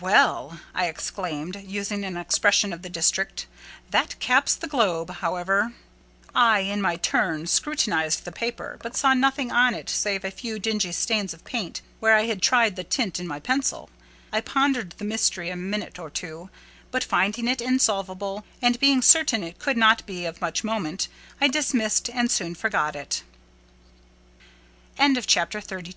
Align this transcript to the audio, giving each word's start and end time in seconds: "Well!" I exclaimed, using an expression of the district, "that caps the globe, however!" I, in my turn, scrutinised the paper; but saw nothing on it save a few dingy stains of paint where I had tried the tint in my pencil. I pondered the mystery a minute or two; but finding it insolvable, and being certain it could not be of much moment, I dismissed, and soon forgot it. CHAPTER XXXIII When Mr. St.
"Well!" 0.00 0.60
I 0.76 0.86
exclaimed, 0.86 1.56
using 1.66 2.04
an 2.04 2.16
expression 2.16 2.72
of 2.72 2.82
the 2.82 2.88
district, 2.88 3.48
"that 3.90 4.16
caps 4.20 4.54
the 4.54 4.68
globe, 4.68 5.10
however!" 5.14 5.72
I, 6.32 6.60
in 6.60 6.80
my 6.80 6.94
turn, 6.94 7.48
scrutinised 7.48 8.24
the 8.24 8.30
paper; 8.30 8.78
but 8.80 8.96
saw 8.96 9.12
nothing 9.12 9.50
on 9.50 9.74
it 9.74 9.90
save 9.90 10.24
a 10.24 10.30
few 10.30 10.60
dingy 10.60 10.92
stains 10.92 11.34
of 11.34 11.42
paint 11.44 11.80
where 11.98 12.14
I 12.14 12.26
had 12.26 12.40
tried 12.40 12.76
the 12.76 12.84
tint 12.84 13.18
in 13.18 13.26
my 13.26 13.40
pencil. 13.40 13.90
I 14.32 14.40
pondered 14.40 14.90
the 14.98 15.04
mystery 15.04 15.50
a 15.50 15.56
minute 15.56 15.98
or 15.98 16.10
two; 16.10 16.48
but 16.92 17.02
finding 17.02 17.48
it 17.48 17.60
insolvable, 17.60 18.44
and 18.62 18.78
being 18.78 19.02
certain 19.02 19.42
it 19.42 19.58
could 19.58 19.76
not 19.76 20.06
be 20.06 20.26
of 20.26 20.40
much 20.40 20.62
moment, 20.62 21.08
I 21.40 21.48
dismissed, 21.48 22.08
and 22.08 22.30
soon 22.30 22.54
forgot 22.54 22.94
it. 22.94 23.24
CHAPTER 24.96 25.58
XXXIII 25.58 25.80
When 25.80 25.82
Mr. 25.82 25.86
St. 25.90 25.94